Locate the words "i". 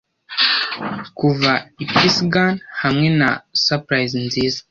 1.83-1.85